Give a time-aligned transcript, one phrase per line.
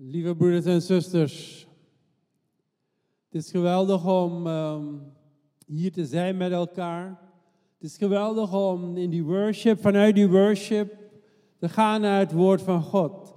[0.00, 1.66] Lieve broeders en zusters,
[3.30, 4.84] het is geweldig om ehm,
[5.66, 7.08] hier te zijn met elkaar.
[7.78, 10.96] Het is geweldig om in die worship, vanuit die worship,
[11.58, 13.34] te gaan naar het woord van God.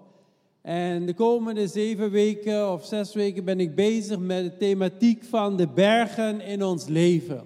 [0.62, 5.57] En de komende zeven weken of zes weken ben ik bezig met de thematiek van
[5.57, 7.43] de bergen in ons leven.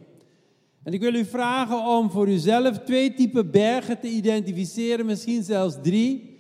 [0.84, 5.78] En ik wil u vragen om voor uzelf twee typen bergen te identificeren, misschien zelfs
[5.82, 6.35] drie.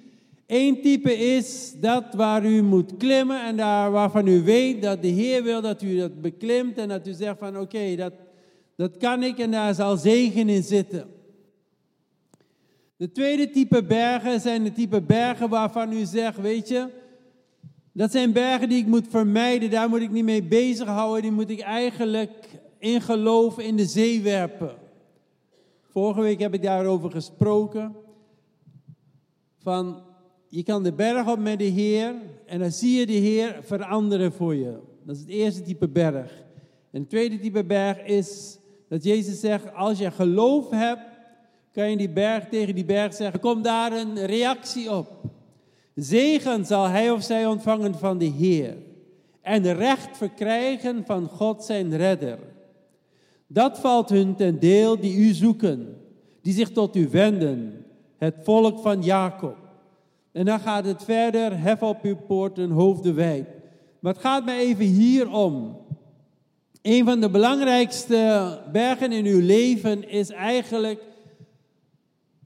[0.48, 5.07] Eén type is dat waar u moet klimmen en daar waarvan u weet dat de
[5.07, 8.14] Heer wil dat u dat beklimt en dat u zegt van oké, dat,
[8.75, 11.07] dat kan ik en daar zal zegen in zitten.
[12.97, 16.89] De tweede type bergen zijn de type bergen waarvan u zegt, weet je,
[17.92, 21.50] dat zijn bergen die ik moet vermijden, daar moet ik niet mee bezighouden, die moet
[21.50, 22.32] ik eigenlijk
[22.79, 24.75] in geloof in de zee werpen.
[25.82, 27.96] Vorige week heb ik daarover gesproken.
[29.57, 30.04] Van
[30.55, 32.14] je kan de berg op met de Heer
[32.45, 34.78] en dan zie je de Heer veranderen voor je.
[35.03, 36.31] Dat is het eerste type berg.
[36.92, 41.08] En het tweede type berg is dat Jezus zegt, als je geloof hebt,
[41.72, 45.08] kan je die berg tegen die berg zeggen, kom daar een reactie op.
[45.95, 48.75] Zegen zal hij of zij ontvangen van de Heer
[49.42, 52.40] en recht verkrijgen van God zijn redder.
[53.47, 55.97] Dat valt hun ten deel die u zoeken,
[56.42, 57.86] die zich tot u wenden,
[58.17, 59.65] het volk van Jacob.
[60.36, 63.47] En dan gaat het verder, hef op uw poorten, hoofden wijd.
[64.00, 65.78] Maar het gaat mij even hier om.
[66.81, 71.02] Een van de belangrijkste bergen in uw leven is eigenlijk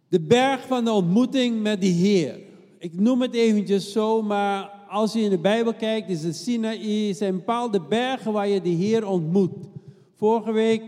[0.07, 2.39] de berg van de ontmoeting met de Heer.
[2.79, 7.13] Ik noem het eventjes zo, maar als je in de Bijbel kijkt, is het Sinaï,
[7.13, 9.55] zijn bepaalde bergen waar je de Heer ontmoet.
[10.15, 10.83] Vorige week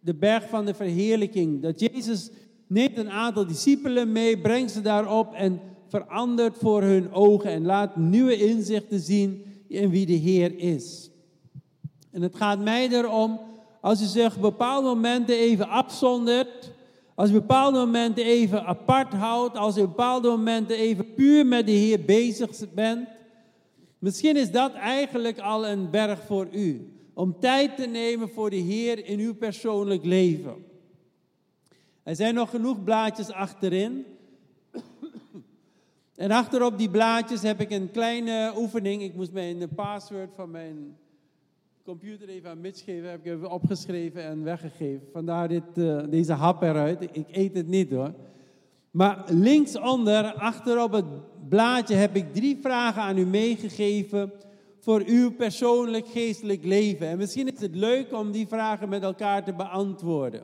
[0.00, 1.62] de berg van de verheerlijking.
[1.62, 2.30] Dat Jezus
[2.66, 7.96] neemt een aantal discipelen mee, brengt ze daarop en verandert voor hun ogen en laat
[7.96, 11.10] nieuwe inzichten zien in wie de Heer is.
[12.10, 13.40] En het gaat mij erom,
[13.80, 16.72] als u zich bepaalde momenten even afzondert,
[17.14, 21.72] als u bepaalde momenten even apart houdt, als u bepaalde momenten even puur met de
[21.72, 23.08] Heer bezig bent,
[23.98, 26.90] misschien is dat eigenlijk al een berg voor u.
[27.14, 30.54] Om tijd te nemen voor de Heer in uw persoonlijk leven.
[32.02, 34.04] Er zijn nog genoeg blaadjes achterin.
[36.16, 39.02] En achterop die blaadjes heb ik een kleine oefening.
[39.02, 40.96] Ik moest mijn password van mijn
[41.84, 43.10] computer even aan Mitch geven.
[43.10, 45.08] Heb ik even opgeschreven en weggegeven.
[45.12, 47.02] Vandaar dit, uh, deze hap eruit.
[47.02, 48.14] Ik eet het niet hoor.
[48.90, 51.04] Maar linksonder, achterop het
[51.48, 54.32] blaadje, heb ik drie vragen aan u meegegeven
[54.80, 57.06] voor uw persoonlijk geestelijk leven.
[57.06, 60.42] En misschien is het leuk om die vragen met elkaar te beantwoorden.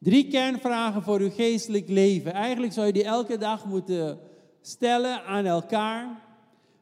[0.00, 2.32] Drie kernvragen voor uw geestelijk leven.
[2.32, 4.18] Eigenlijk zou je die elke dag moeten
[4.60, 6.22] stellen aan elkaar.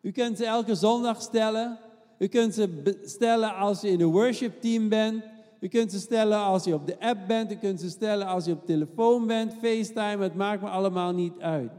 [0.03, 1.79] U kunt ze elke zondag stellen.
[2.19, 5.25] U kunt ze stellen als je in een worship team bent.
[5.61, 7.53] U kunt ze stellen als je op de app bent.
[7.53, 10.23] U kunt ze stellen als je op telefoon bent, FaceTime.
[10.23, 11.73] Het maakt me allemaal niet uit.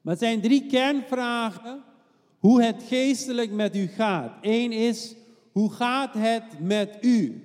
[0.00, 1.82] Maar het zijn drie kernvragen
[2.38, 4.32] hoe het geestelijk met u gaat.
[4.40, 5.14] Eén is,
[5.52, 7.44] hoe gaat het met u?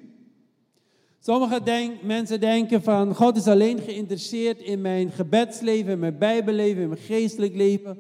[1.25, 6.89] Sommige mensen denken van God is alleen geïnteresseerd in mijn gebedsleven, in mijn bijbelleven, in
[6.89, 7.97] mijn geestelijk leven.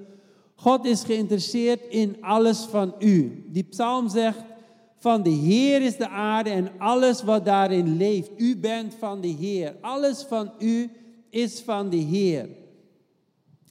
[0.55, 3.45] God is geïnteresseerd in alles van u.
[3.47, 4.43] Die psalm zegt
[4.97, 8.31] van de Heer is de aarde en alles wat daarin leeft.
[8.37, 9.75] U bent van de Heer.
[9.81, 10.89] Alles van u
[11.29, 12.49] is van de Heer.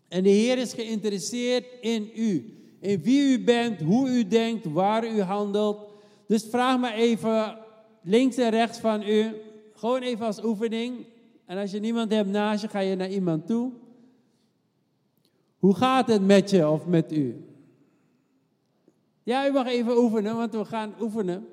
[0.09, 2.59] En de Heer is geïnteresseerd in u.
[2.81, 5.78] In wie u bent, hoe u denkt, waar u handelt.
[6.26, 7.62] Dus vraag maar even
[8.04, 9.34] links en rechts van u.
[9.75, 11.06] Gewoon even als oefening.
[11.47, 13.72] En als je niemand hebt naast je, ga je naar iemand toe.
[15.59, 17.44] Hoe gaat het met je of met u?
[19.22, 21.47] Ja, u mag even oefenen, want we gaan oefenen.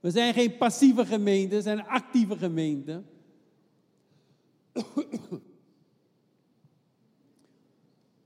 [0.00, 3.02] We zijn geen passieve gemeente, we zijn een actieve gemeente.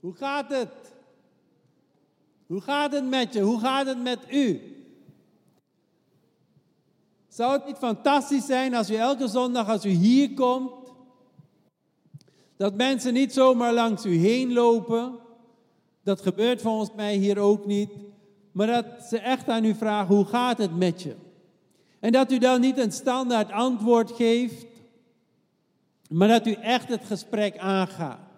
[0.01, 0.93] Hoe gaat het?
[2.47, 3.41] Hoe gaat het met je?
[3.41, 4.61] Hoe gaat het met u?
[7.33, 10.73] Zou het niet fantastisch zijn als u elke zondag, als u hier komt,
[12.57, 15.19] dat mensen niet zomaar langs u heen lopen?
[16.03, 17.91] Dat gebeurt volgens mij hier ook niet.
[18.53, 21.15] Maar dat ze echt aan u vragen, hoe gaat het met je?
[22.01, 24.67] En dat u dan niet een standaard antwoord geeft,
[26.09, 28.29] maar dat u echt het gesprek aangaat.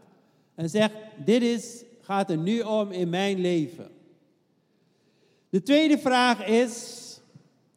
[0.55, 0.95] En zegt,
[1.25, 3.91] dit is, gaat er nu om in mijn leven.
[5.51, 7.04] De tweede vraag is,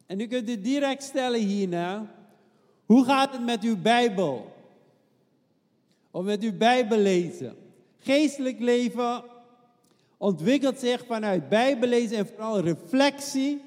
[0.08, 2.14] en u kunt het direct stellen hierna.
[2.86, 4.52] Hoe gaat het met uw Bijbel?
[6.10, 7.56] Of met uw Bijbel lezen?
[7.98, 9.22] Geestelijk leven
[10.16, 13.60] ontwikkelt zich vanuit Bijbellezen en vooral reflectie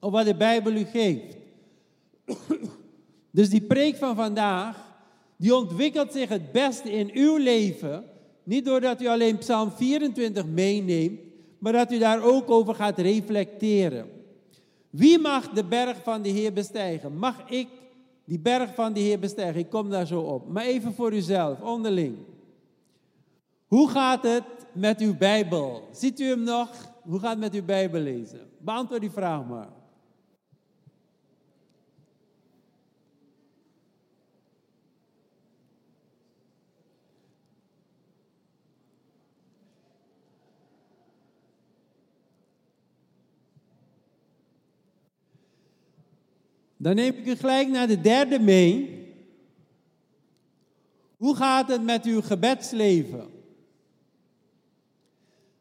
[0.00, 1.36] op wat de Bijbel u geeft.
[3.30, 4.98] Dus die preek van vandaag,
[5.36, 8.04] die ontwikkelt zich het beste in uw leven.
[8.42, 11.20] Niet doordat u alleen Psalm 24 meeneemt,
[11.58, 14.15] maar dat u daar ook over gaat reflecteren.
[14.96, 17.16] Wie mag de berg van de Heer bestijgen?
[17.18, 17.68] Mag ik
[18.24, 19.60] die berg van de Heer bestijgen?
[19.60, 20.48] Ik kom daar zo op.
[20.48, 22.16] Maar even voor uzelf, onderling.
[23.66, 25.88] Hoe gaat het met uw Bijbel?
[25.92, 26.70] Ziet u hem nog?
[27.02, 28.40] Hoe gaat het met uw Bijbel lezen?
[28.58, 29.68] Beantwoord die vraag maar.
[46.86, 49.04] Dan neem ik u gelijk naar de derde mee.
[51.16, 53.28] Hoe gaat het met uw gebedsleven?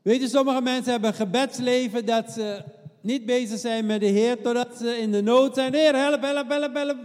[0.01, 2.63] Weet je, sommige mensen hebben een gebedsleven dat ze
[3.01, 5.73] niet bezig zijn met de Heer totdat ze in de nood zijn.
[5.73, 6.97] Heer, help, help, help, help.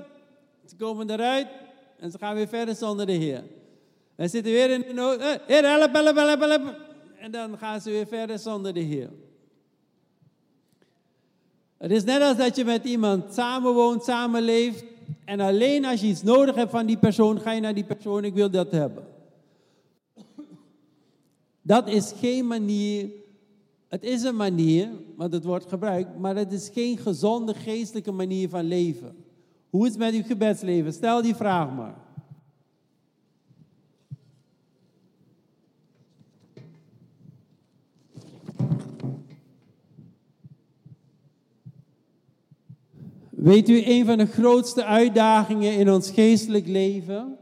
[0.67, 1.47] Ze komen eruit
[1.99, 3.45] en ze gaan weer verder zonder de Heer.
[4.17, 5.21] En zitten weer in de nood.
[5.21, 6.75] Eh, Heer, help, help, help, help.
[7.19, 9.11] En dan gaan ze weer verder zonder de Heer.
[11.81, 14.85] Het is net als dat je met iemand samenwoont, samenleeft.
[15.25, 18.25] En alleen als je iets nodig hebt van die persoon, ga je naar die persoon,
[18.25, 19.05] ik wil dat hebben.
[21.63, 23.09] Dat is geen manier,
[23.89, 28.49] het is een manier, want het wordt gebruikt, maar het is geen gezonde geestelijke manier
[28.49, 29.17] van leven.
[29.71, 30.93] Hoe is het met uw gebedsleven?
[30.93, 31.97] Stel die vraag maar.
[43.43, 47.37] Weet u, een van de grootste uitdagingen in ons geestelijk leven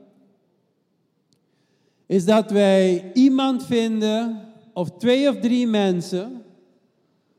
[2.06, 6.44] is dat wij iemand vinden, of twee of drie mensen,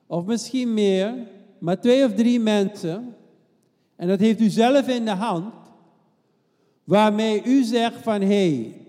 [0.07, 1.13] of misschien meer,
[1.59, 3.15] maar twee of drie mensen,
[3.95, 5.53] en dat heeft u zelf in de hand,
[6.83, 8.81] waarmee u zegt van hé, hey,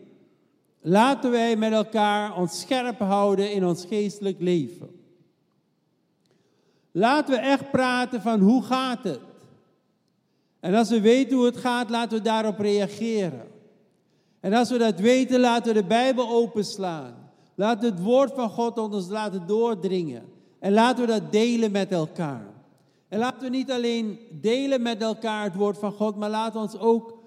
[0.81, 4.91] laten wij met elkaar ons scherp houden in ons geestelijk leven.
[6.91, 9.29] Laten we echt praten van hoe gaat het?
[10.61, 13.47] En als we weten hoe het gaat, laten we daarop reageren.
[14.41, 17.15] En als we dat weten, laten we de Bijbel openslaan.
[17.55, 20.23] Laten we het woord van God ons laten doordringen.
[20.59, 22.47] En laten we dat delen met elkaar.
[23.09, 26.67] En laten we niet alleen delen met elkaar het woord van God, maar laten we
[26.67, 27.19] ons ook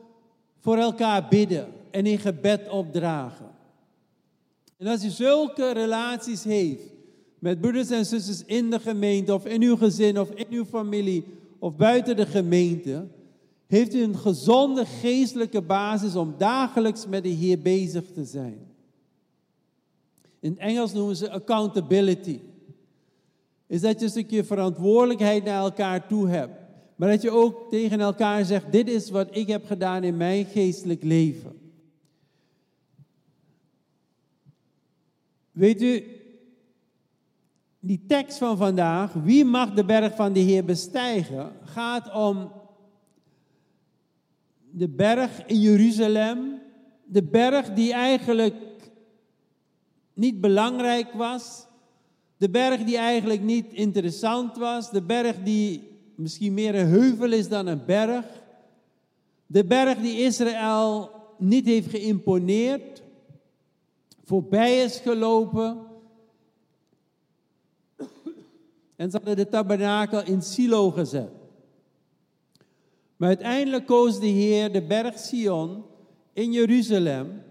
[0.59, 3.51] voor elkaar bidden en in gebed opdragen.
[4.77, 6.91] En als u zulke relaties heeft
[7.39, 11.25] met broeders en zusters in de gemeente of in uw gezin of in uw familie
[11.59, 13.07] of buiten de gemeente,
[13.73, 18.67] heeft u een gezonde geestelijke basis om dagelijks met de Heer bezig te zijn.
[20.39, 22.39] In Engels noemen ze accountability.
[23.67, 26.59] Is dat je een stukje verantwoordelijkheid naar elkaar toe hebt.
[26.95, 30.45] Maar dat je ook tegen elkaar zegt, dit is wat ik heb gedaan in mijn
[30.45, 31.59] geestelijk leven.
[35.51, 36.03] Weet u,
[37.79, 42.51] die tekst van vandaag, wie mag de berg van de Heer bestijgen, gaat om
[44.75, 46.61] de berg in Jeruzalem,
[47.05, 48.55] de berg die eigenlijk
[50.13, 51.67] niet belangrijk was,
[52.37, 57.47] de berg die eigenlijk niet interessant was, de berg die misschien meer een heuvel is
[57.47, 58.25] dan een berg,
[59.45, 63.03] de berg die Israël niet heeft geïmponeerd,
[64.23, 65.81] voorbij is gelopen.
[68.95, 71.42] En ze hadden de tabernakel in Silo gezet.
[73.17, 75.83] Maar uiteindelijk koos de Heer de berg Sion
[76.33, 77.41] in Jeruzalem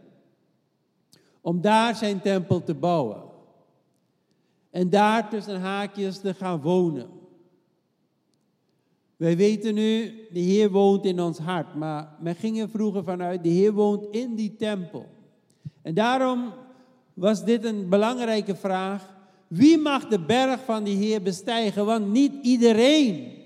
[1.40, 3.23] om daar zijn tempel te bouwen.
[4.71, 7.09] En daar tussen haakjes te gaan wonen.
[9.16, 13.42] Wij weten nu, de Heer woont in ons hart, maar men ging er vroeger vanuit,
[13.42, 15.07] de Heer woont in die tempel.
[15.83, 16.52] En daarom
[17.14, 19.14] was dit een belangrijke vraag.
[19.47, 21.87] Wie mag de berg van de Heer bestijgen?
[21.87, 23.41] Want niet iedereen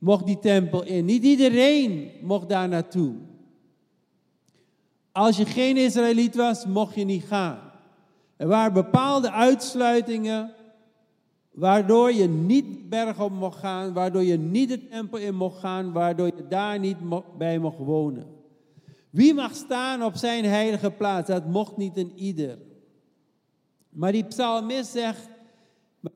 [0.00, 1.04] mocht die tempel in.
[1.04, 3.14] Niet iedereen mocht daar naartoe.
[5.12, 7.58] Als je geen Israëliet was, mocht je niet gaan.
[8.36, 10.54] Er waren bepaalde uitsluitingen
[11.50, 15.92] waardoor je niet berg op mocht gaan, waardoor je niet de tempel in mocht gaan,
[15.92, 16.96] waardoor je daar niet
[17.38, 18.26] bij mocht wonen.
[19.10, 21.28] Wie mag staan op zijn heilige plaats?
[21.28, 22.58] Dat mocht niet een ieder.
[23.88, 25.28] Maar die psalmist zegt,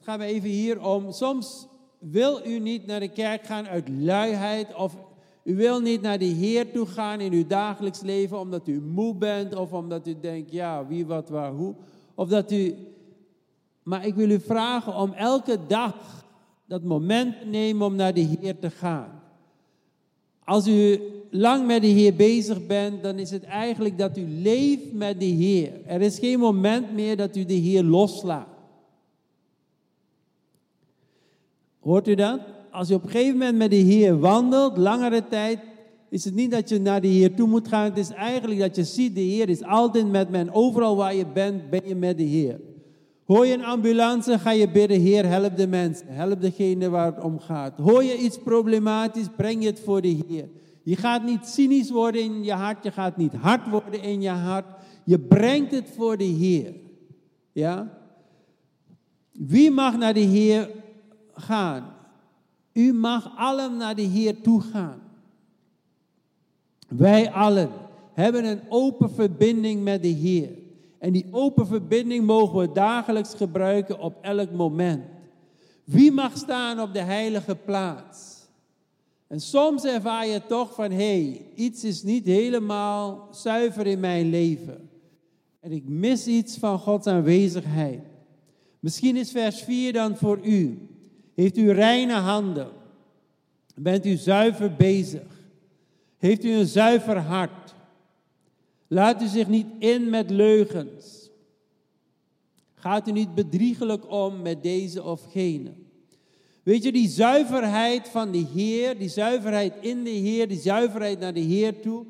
[0.01, 1.67] gaan we even hier om, soms
[2.11, 4.97] wil u niet naar de kerk gaan uit luiheid of
[5.45, 9.15] u wil niet naar de Heer toe gaan in uw dagelijks leven omdat u moe
[9.15, 11.75] bent of omdat u denkt, ja, wie, wat, waar, hoe.
[12.15, 12.75] Of dat u
[13.83, 16.25] Maar ik wil u vragen om elke dag
[16.67, 19.23] dat moment te nemen om naar de Heer te gaan.
[20.45, 24.93] Als u lang met de Heer bezig bent, dan is het eigenlijk dat u leeft
[24.93, 25.87] met de Heer.
[25.87, 28.54] Er is geen moment meer dat u de Heer loslaat.
[31.85, 32.41] Hoort u dat?
[32.71, 35.59] Als je op een gegeven moment met de Heer wandelt, langere tijd,
[36.09, 37.85] is het niet dat je naar de Heer toe moet gaan.
[37.85, 40.53] Het is eigenlijk dat je ziet, de Heer is altijd met men.
[40.53, 42.61] Overal waar je bent, ben je met de Heer.
[43.25, 46.07] Hoor je een ambulance, ga je bidden, Heer, help de mensen.
[46.09, 47.79] Help degene waar het om gaat.
[47.79, 50.49] Hoor je iets problematisch, breng je het voor de Heer.
[50.83, 54.29] Je gaat niet cynisch worden in je hart, je gaat niet hard worden in je
[54.29, 54.67] hart.
[55.05, 56.75] Je brengt het voor de Heer.
[57.53, 57.99] Ja?
[59.33, 60.71] Wie mag naar de Heer
[61.35, 61.95] gaan?
[62.73, 65.03] U mag allen naar de Heer toe gaan.
[66.89, 67.71] Wij allen
[68.13, 70.51] hebben een open verbinding met de Heer.
[70.99, 75.05] En die open verbinding mogen we dagelijks gebruiken op elk moment.
[75.85, 78.43] Wie mag staan op de heilige plaats?
[79.27, 84.31] En soms ervaar je toch van, hé, hey, iets is niet helemaal zuiver in mijn
[84.31, 84.89] leven.
[85.61, 88.01] En ik mis iets van Gods aanwezigheid.
[88.81, 90.89] Misschien is vers 4 dan voor u.
[91.35, 92.69] Heeft u reine handen?
[93.75, 95.43] Bent u zuiver bezig?
[96.19, 97.75] Heeft u een zuiver hart?
[98.87, 101.31] Laat u zich niet in met leugens.
[102.75, 105.73] Gaat u niet bedriegelijk om met deze of gene.
[106.63, 111.35] Weet je, die zuiverheid van de Heer, die zuiverheid in de Heer, die zuiverheid naar
[111.35, 112.05] de Heer toe,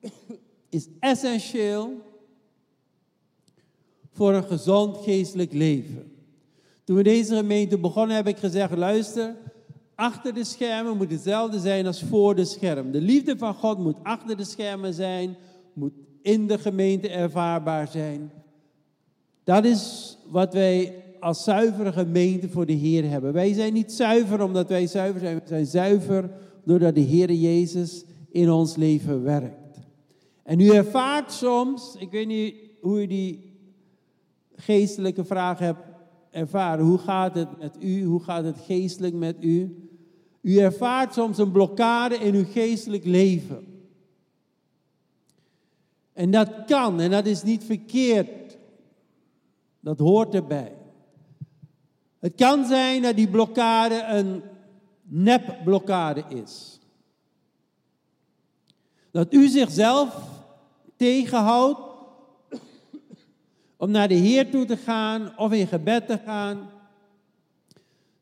[0.68, 2.02] is essentieel
[4.12, 6.09] voor een gezond geestelijk leven.
[6.90, 9.34] Toen we deze gemeente begonnen, heb ik gezegd: luister,
[9.94, 12.92] achter de schermen moet hetzelfde zijn als voor de schermen.
[12.92, 15.36] De liefde van God moet achter de schermen zijn,
[15.72, 15.92] moet
[16.22, 18.30] in de gemeente ervaarbaar zijn.
[19.44, 23.32] Dat is wat wij als zuivere gemeente voor de Heer hebben.
[23.32, 25.36] Wij zijn niet zuiver omdat wij zuiver zijn.
[25.36, 26.30] We zijn zuiver
[26.64, 29.78] doordat de Heer Jezus in ons leven werkt.
[30.42, 33.58] En u ervaart soms, ik weet niet hoe u die
[34.56, 35.89] geestelijke vraag hebt
[36.30, 36.84] ervaren.
[36.84, 38.04] Hoe gaat het met u?
[38.04, 39.88] Hoe gaat het geestelijk met u?
[40.40, 43.66] U ervaart soms een blokkade in uw geestelijk leven.
[46.12, 48.58] En dat kan en dat is niet verkeerd.
[49.80, 50.76] Dat hoort erbij.
[52.18, 54.42] Het kan zijn dat die blokkade een
[55.02, 56.78] nepblokkade is.
[59.10, 60.28] Dat u zichzelf
[60.96, 61.89] tegenhoudt
[63.80, 66.70] om naar de Heer toe te gaan of in gebed te gaan,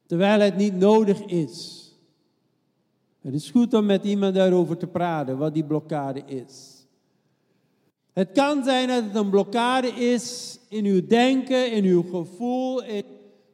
[0.07, 1.87] terwijl het niet nodig is.
[3.21, 6.87] Het is goed om met iemand daarover te praten, wat die blokkade is.
[8.13, 12.83] Het kan zijn dat het een blokkade is in uw denken, in uw gevoel,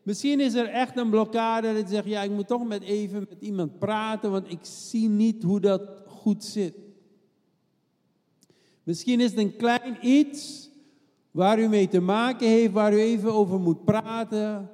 [0.02, 3.26] Misschien is er echt een blokkade dat je zegt, ja, ik moet toch met even
[3.28, 6.74] met iemand praten, want ik zie niet hoe dat goed zit.
[8.82, 10.72] Misschien is het een klein iets
[11.34, 14.70] waar u mee te maken heeft, waar u even over moet praten.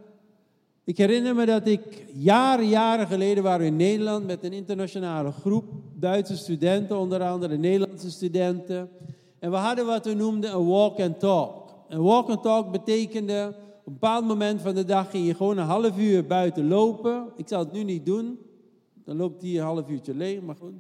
[0.84, 5.64] Ik herinner me dat ik jaren, jaren geleden waren in Nederland met een internationale groep,
[5.94, 8.90] Duitse studenten, onder andere Nederlandse studenten.
[9.38, 11.74] En we hadden wat we noemden een walk and talk.
[11.88, 15.64] Een walk and talk betekende een bepaald moment van de dag ging je gewoon een
[15.64, 17.26] half uur buiten lopen.
[17.36, 18.38] Ik zal het nu niet doen.
[19.04, 20.74] Dan loopt hij een half uurtje leeg, maar goed.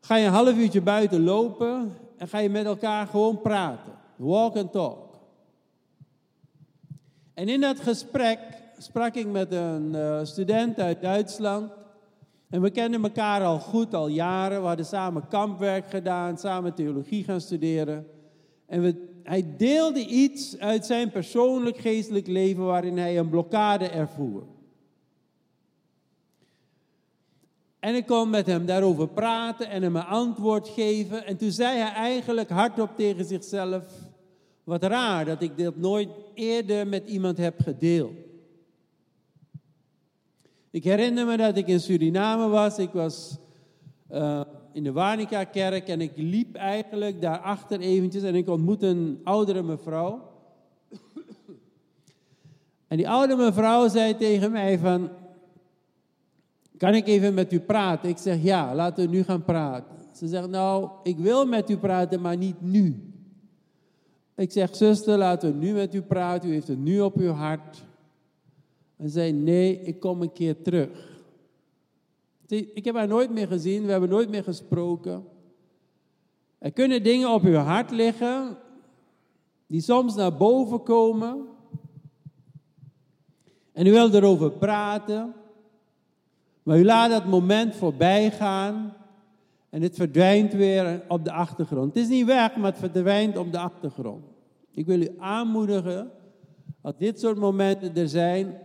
[0.00, 3.97] Ga je een half uurtje buiten lopen en ga je met elkaar gewoon praten.
[4.18, 5.18] Walk and talk.
[7.34, 8.38] En in dat gesprek
[8.78, 11.72] sprak ik met een uh, student uit Duitsland.
[12.50, 14.60] En we kennen elkaar al goed, al jaren.
[14.60, 18.06] We hadden samen kampwerk gedaan, samen theologie gaan studeren.
[18.66, 24.42] En we hij deelde iets uit zijn persoonlijk geestelijk leven waarin hij een blokkade ervoer.
[27.78, 31.26] En ik kon met hem daarover praten en hem een antwoord geven.
[31.26, 33.84] En toen zei hij eigenlijk hardop tegen zichzelf:
[34.68, 38.12] Wat raar dat ik dit nooit eerder met iemand heb gedeeld.
[40.70, 42.78] Ik herinner me dat ik in Suriname was.
[42.78, 43.36] Ik was
[44.12, 44.40] uh,
[44.72, 50.30] in de Warnica-kerk en ik liep eigenlijk daarachter eventjes en ik ontmoette een oudere mevrouw.
[52.88, 55.10] En die oude mevrouw zei tegen mij van,
[56.76, 58.08] kan ik even met u praten?
[58.08, 59.96] Ik zeg ja, laten we nu gaan praten.
[60.12, 63.12] Ze zegt nou, ik wil met u praten, maar niet nu.
[64.38, 67.30] Ik zeg zuster, laten we nu met u praten, u heeft het nu op uw
[67.30, 67.84] hart.
[68.96, 71.20] En zei nee, ik kom een keer terug.
[72.46, 75.24] Ik heb haar nooit meer gezien, we hebben nooit meer gesproken.
[76.58, 78.56] Er kunnen dingen op uw hart liggen
[79.66, 81.46] die soms naar boven komen.
[83.72, 85.34] En u wil erover praten.
[86.62, 88.96] Maar u laat dat moment voorbij gaan.
[89.70, 91.94] En het verdwijnt weer op de achtergrond.
[91.94, 94.24] Het is niet weg, maar het verdwijnt op de achtergrond.
[94.70, 96.10] Ik wil u aanmoedigen,
[96.80, 98.58] als dit soort momenten er zijn,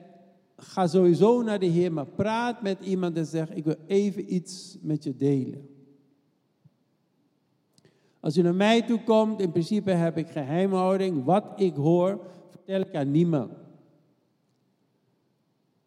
[0.57, 4.77] ga sowieso naar de Heer, maar praat met iemand en zeg, ik wil even iets
[4.81, 5.67] met je delen.
[8.19, 11.23] Als u naar mij toe komt, in principe heb ik geheimhouding.
[11.23, 12.19] Wat ik hoor,
[12.49, 13.51] vertel ik aan niemand.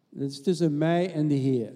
[0.09, 1.73] Dat is tussen mij en de Heer.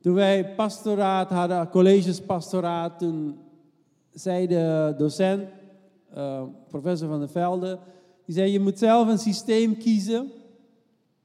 [0.00, 3.38] Toen wij pastoraat hadden, collegespastoraat, toen
[4.10, 5.48] zei de docent,
[6.16, 7.78] uh, professor van der Velde,
[8.24, 10.32] die zei, je moet zelf een systeem kiezen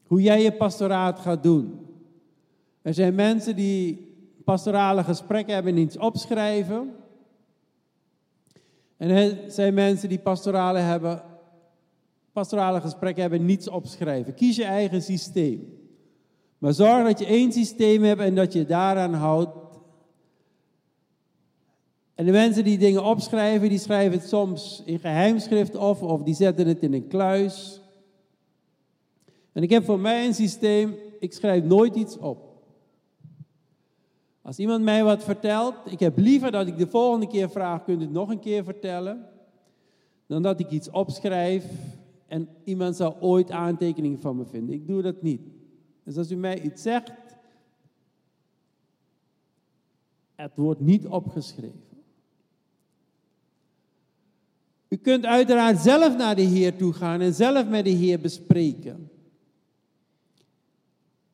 [0.08, 1.79] hoe jij je pastoraat gaat doen.
[2.82, 4.13] Er zijn mensen die
[4.44, 6.94] pastorale gesprekken hebben en opschrijven.
[8.98, 11.24] En er zijn mensen die pastorale, hebben,
[12.32, 14.34] pastorale gesprekken hebben niets opschrijven.
[14.34, 15.85] Kies je eigen systeem.
[16.57, 19.57] Maar zorg dat je één systeem hebt en dat je daaraan houdt.
[22.15, 26.35] En de mensen die dingen opschrijven, die schrijven het soms in geheimschrift of, of die
[26.35, 27.81] zetten het in een kluis.
[29.51, 32.45] En ik heb voor mij een systeem, ik schrijf nooit iets op.
[34.41, 38.00] Als iemand mij wat vertelt, ik heb liever dat ik de volgende keer vraag, kunt
[38.00, 39.29] u het nog een keer vertellen?
[40.27, 41.65] Dan dat ik iets opschrijf
[42.27, 44.75] en iemand zal ooit aantekeningen van me vinden.
[44.75, 45.41] Ik doe dat niet.
[46.05, 47.12] Dus als u mij iets zegt,
[50.35, 51.83] het wordt niet opgeschreven.
[54.88, 59.09] U kunt uiteraard zelf naar de Heer toe gaan en zelf met de Heer bespreken.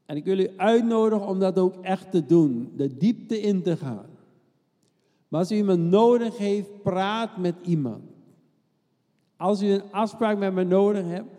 [0.06, 3.78] En ik wil u uitnodigen om dat ook echt te doen, de diepte in te
[3.78, 4.10] gaan.
[5.28, 8.04] Maar als u iemand nodig heeft, praat met iemand.
[9.36, 11.30] Als u een afspraak met me nodig hebt,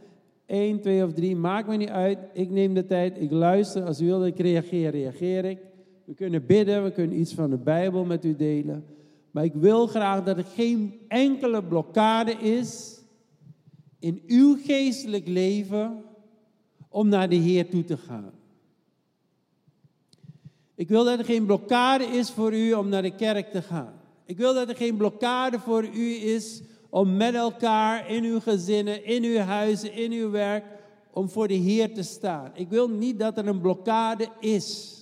[0.53, 2.19] één, twee of drie, maakt me niet uit.
[2.33, 3.85] Ik neem de tijd, ik luister.
[3.85, 5.59] Als u wilt ik reageer, reageer ik.
[6.05, 8.85] We kunnen bidden, we kunnen iets van de Bijbel met u delen.
[9.31, 13.01] Maar ik wil graag dat er geen enkele blokkade is
[13.99, 16.03] in uw geestelijk leven
[16.89, 18.33] om naar de Heer toe te gaan.
[20.75, 23.93] Ik wil dat er geen blokkade is voor u om naar de kerk te gaan.
[24.25, 26.63] Ik wil dat er geen blokkade voor u is
[26.93, 30.65] om met elkaar in uw gezinnen, in uw huizen, in uw werk,
[31.11, 32.51] om voor de Heer te staan.
[32.55, 35.01] Ik wil niet dat er een blokkade is.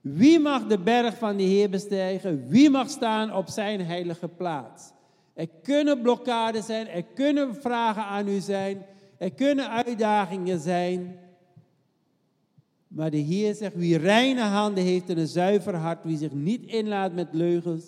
[0.00, 2.48] Wie mag de berg van de Heer bestijgen?
[2.48, 4.92] Wie mag staan op zijn heilige plaats?
[5.34, 8.86] Er kunnen blokkades zijn, er kunnen vragen aan u zijn,
[9.16, 11.18] er kunnen uitdagingen zijn.
[12.88, 16.66] Maar de Heer zegt, wie reine handen heeft en een zuiver hart, wie zich niet
[16.66, 17.84] inlaat met leugens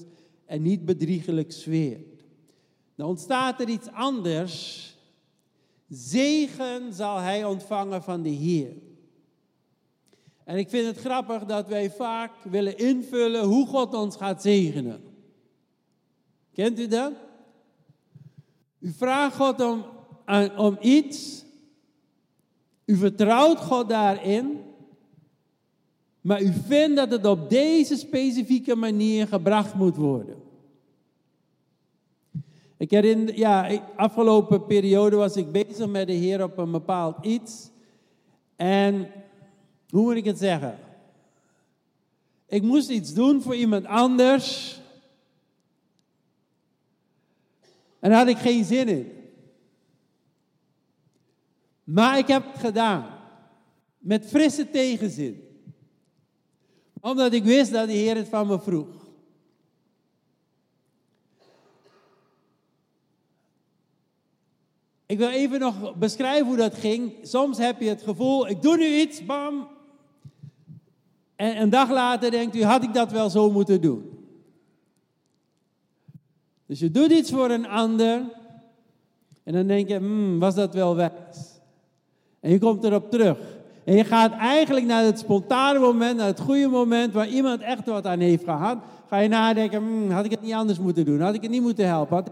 [0.47, 2.10] en niet bedriegelijk zweert.
[3.01, 4.87] Dan ontstaat er iets anders.
[5.89, 8.73] Zegen zal hij ontvangen van de Heer.
[10.45, 15.03] En ik vind het grappig dat wij vaak willen invullen hoe God ons gaat zegenen.
[16.53, 17.13] Kent u dat?
[18.79, 19.85] U vraagt God om,
[20.57, 21.45] om iets.
[22.85, 24.61] U vertrouwt God daarin.
[26.21, 30.50] Maar u vindt dat het op deze specifieke manier gebracht moet worden.
[32.81, 37.71] Ik herinner, ja, afgelopen periode was ik bezig met de Heer op een bepaald iets.
[38.57, 39.11] En
[39.89, 40.79] hoe moet ik het zeggen?
[42.47, 44.79] Ik moest iets doen voor iemand anders.
[47.99, 49.13] En daar had ik geen zin in.
[51.85, 53.07] Maar ik heb het gedaan.
[53.99, 55.49] Met frisse tegenzin
[57.01, 59.00] omdat ik wist dat de Heer het van me vroeg.
[65.11, 67.13] Ik wil even nog beschrijven hoe dat ging.
[67.23, 69.67] Soms heb je het gevoel, ik doe nu iets, bam.
[71.37, 74.11] En een dag later denkt u, had ik dat wel zo moeten doen?
[76.67, 78.23] Dus je doet iets voor een ander.
[79.43, 81.61] En dan denk je, hmm, was dat wel wijs?
[82.41, 83.39] En je komt erop terug.
[83.85, 87.87] En je gaat eigenlijk naar het spontane moment, naar het goede moment waar iemand echt
[87.87, 88.79] wat aan heeft gehad.
[89.09, 91.21] Ga je nadenken, hmm, had ik het niet anders moeten doen?
[91.21, 92.25] Had ik het niet moeten helpen?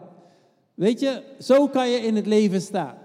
[0.79, 2.99] Weet je, zo kan je in het leven staan.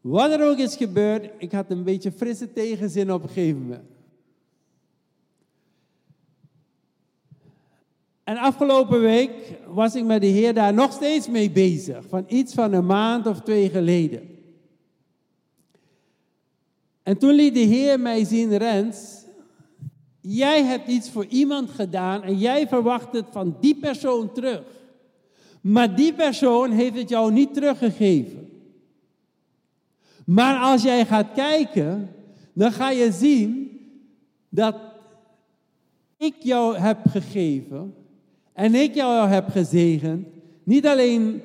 [0.00, 3.88] Wat er ook is gebeurd, ik had een beetje frisse tegenzin op een gegeven moment.
[8.24, 9.30] En afgelopen week
[9.66, 12.04] was ik met de Heer daar nog steeds mee bezig.
[12.08, 14.38] Van iets van een maand of twee geleden.
[17.02, 19.24] En toen liet de Heer mij zien, Rens,
[20.20, 24.78] jij hebt iets voor iemand gedaan en jij verwacht het van die persoon terug.
[25.60, 28.50] Maar die persoon heeft het jou niet teruggegeven.
[30.26, 32.10] Maar als jij gaat kijken,
[32.52, 33.70] dan ga je zien
[34.48, 34.76] dat
[36.16, 37.94] ik jou heb gegeven
[38.52, 40.26] en ik jou heb gezegend,
[40.64, 41.42] niet alleen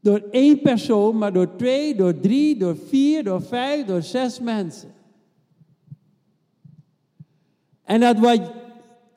[0.00, 4.94] door één persoon, maar door twee, door drie, door vier, door vijf, door zes mensen.
[7.84, 8.40] En dat wat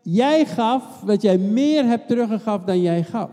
[0.01, 3.29] jij gaf, wat jij meer hebt teruggegaf dan jij gaf.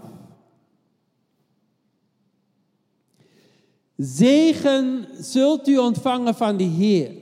[3.97, 7.13] Zegen zult u ontvangen van de Heer.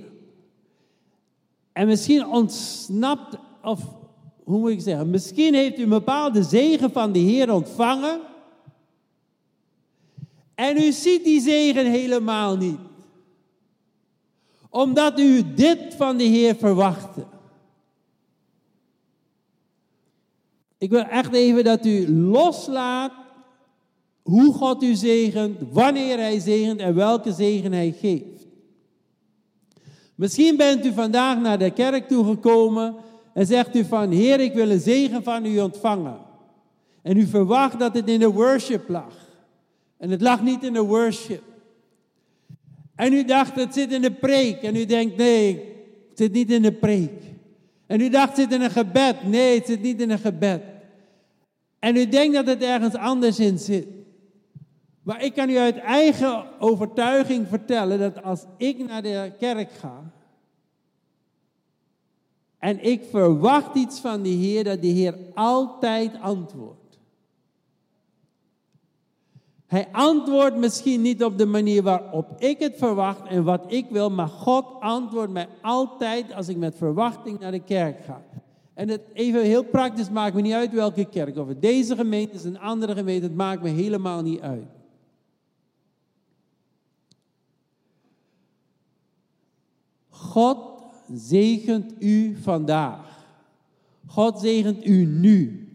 [1.72, 3.80] En misschien ontsnapt, of
[4.44, 8.20] hoe moet ik zeggen, misschien heeft u een bepaalde zegen van de Heer ontvangen.
[10.54, 12.78] En u ziet die zegen helemaal niet.
[14.70, 17.26] Omdat u dit van de Heer verwachtte.
[20.78, 23.12] Ik wil echt even dat u loslaat
[24.22, 28.46] hoe God u zegent, wanneer Hij zegent en welke zegen Hij geeft.
[30.14, 32.94] Misschien bent u vandaag naar de kerk toegekomen
[33.34, 36.18] en zegt u van, Heer, ik wil een zegen van u ontvangen.
[37.02, 39.14] En u verwacht dat het in de worship lag.
[39.96, 41.42] En het lag niet in de worship.
[42.94, 44.62] En u dacht, het zit in de preek.
[44.62, 45.54] En u denkt, nee,
[46.08, 47.22] het zit niet in de preek.
[47.86, 49.22] En u dacht, zit in een gebed.
[49.24, 50.62] Nee, het zit niet in een gebed.
[51.78, 53.86] En u denkt dat het ergens anders in zit.
[55.02, 60.14] Maar ik kan u uit eigen overtuiging vertellen dat als ik naar de kerk ga
[62.66, 66.75] en ik verwacht iets van de Heer, dat de Heer altijd antwoordt.
[69.66, 74.10] Hij antwoordt misschien niet op de manier waarop ik het verwacht en wat ik wil,
[74.10, 78.22] maar God antwoordt mij altijd als ik met verwachting naar de kerk ga.
[78.74, 81.36] En het even heel praktisch maakt me niet uit welke kerk.
[81.36, 84.66] Of het deze gemeente is, een andere gemeente, het maakt me helemaal niet uit.
[90.08, 90.58] God
[91.14, 93.26] zegent u vandaag.
[94.06, 95.65] God zegent u nu.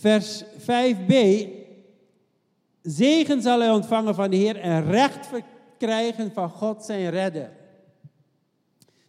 [0.00, 1.14] Vers 5b.
[2.82, 7.52] Zegen zal hij ontvangen van de Heer en recht verkrijgen van God zijn redder.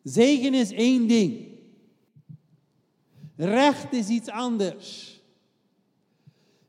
[0.03, 1.47] Zegen is één ding.
[3.35, 5.19] Recht is iets anders.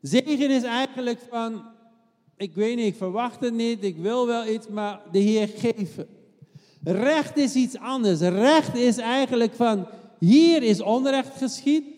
[0.01, 1.65] Zegen is eigenlijk van,
[2.37, 6.07] ik weet niet, ik verwacht het niet, ik wil wel iets, maar de Heer geven.
[6.83, 8.21] Recht is iets anders.
[8.21, 9.87] Recht is eigenlijk van,
[10.19, 11.92] hier is onrecht geschied.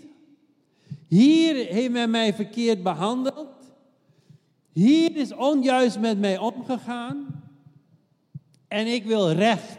[1.08, 3.48] Hier heeft men mij verkeerd behandeld.
[4.72, 7.42] Hier is onjuist met mij omgegaan.
[8.68, 9.78] En ik wil recht.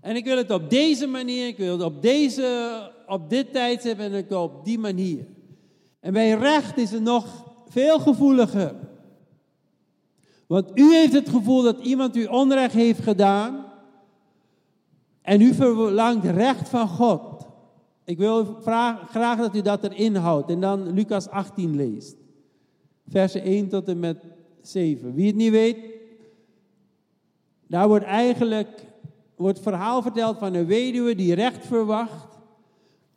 [0.00, 3.98] En ik wil het op deze manier, ik wil het op, deze, op dit tijdstip
[3.98, 5.26] en ik op die manier.
[6.00, 8.74] En bij recht is het nog veel gevoeliger.
[10.46, 13.64] Want u heeft het gevoel dat iemand u onrecht heeft gedaan.
[15.22, 17.31] En u verlangt recht van God.
[18.12, 18.44] Ik wil
[19.10, 20.50] graag dat u dat erin houdt.
[20.50, 22.16] En dan Lucas 18 leest.
[23.08, 24.24] Versen 1 tot en met
[24.60, 25.14] 7.
[25.14, 25.76] Wie het niet weet.
[27.66, 28.68] Daar wordt eigenlijk
[29.36, 32.38] wordt het verhaal verteld van een weduwe die recht verwacht.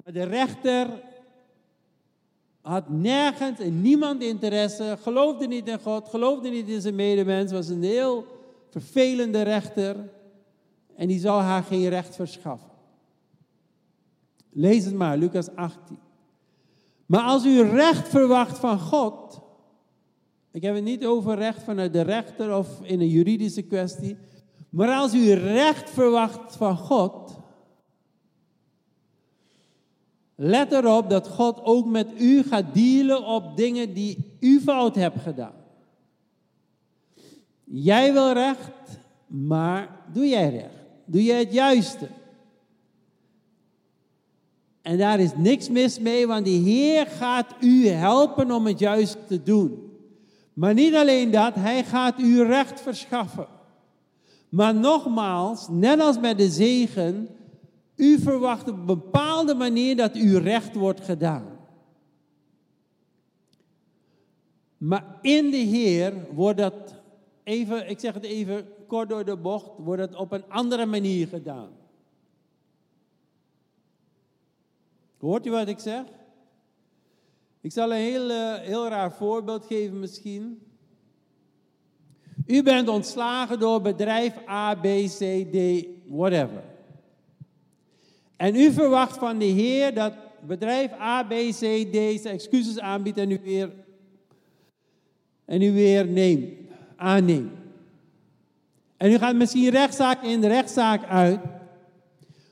[0.04, 0.88] Maar de rechter
[2.62, 7.68] had nergens en niemand interesse, geloofde niet in God, geloofde niet in zijn medemens, was
[7.68, 8.26] een heel
[8.70, 10.10] vervelende rechter
[10.96, 12.75] en die zou haar geen recht verschaffen.
[14.58, 15.98] Lees het maar, Lucas 18.
[17.06, 19.42] Maar als u recht verwacht van God,
[20.52, 24.18] ik heb het niet over recht vanuit de rechter of in een juridische kwestie,
[24.70, 27.38] maar als u recht verwacht van God,
[30.36, 35.22] let erop dat God ook met u gaat dealen op dingen die u fout hebt
[35.22, 35.56] gedaan.
[37.64, 40.86] Jij wil recht, maar doe jij recht?
[41.06, 42.08] Doe jij het juiste?
[44.86, 49.18] En daar is niks mis mee, want de Heer gaat u helpen om het juist
[49.28, 49.92] te doen.
[50.54, 53.48] Maar niet alleen dat, Hij gaat u recht verschaffen.
[54.50, 57.28] Maar nogmaals, net als met de zegen,
[57.96, 61.46] u verwacht op een bepaalde manier dat u recht wordt gedaan.
[64.78, 66.96] Maar in de Heer wordt dat
[67.44, 71.28] even, ik zeg het even kort door de bocht, wordt het op een andere manier
[71.28, 71.70] gedaan.
[75.26, 76.04] Hoort u wat ik zeg?
[77.62, 80.62] Ik zal een heel, uh, heel raar voorbeeld geven misschien.
[82.46, 84.84] U bent ontslagen door bedrijf A, B,
[85.20, 86.64] C, D, whatever.
[88.36, 93.18] En u verwacht van de Heer dat bedrijf A, B, C, D zijn excuses aanbiedt
[93.18, 93.72] en u weer,
[95.46, 96.54] en u weer neemt.
[96.96, 97.52] aanneemt.
[98.98, 101.40] En u gaat misschien rechtszaak in, rechtszaak uit.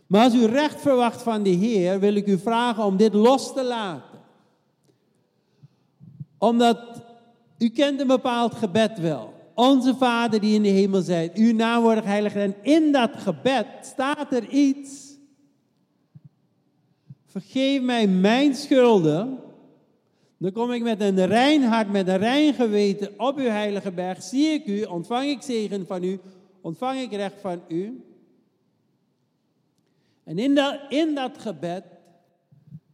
[0.07, 3.53] Maar als u recht verwacht van de Heer, wil ik u vragen om dit los
[3.53, 4.19] te laten.
[6.37, 7.03] Omdat
[7.57, 9.33] u kent een bepaald gebed wel.
[9.55, 12.35] Onze Vader die in de hemel zijt, uw naam wordt heilig.
[12.35, 15.17] En in dat gebed staat er iets.
[17.25, 19.39] Vergeef mij mijn schulden.
[20.37, 24.23] Dan kom ik met een rein hart, met een rein geweten op uw heilige berg.
[24.23, 26.19] Zie ik u, ontvang ik zegen van u,
[26.61, 28.03] ontvang ik recht van u.
[30.23, 31.83] En in dat, in dat gebed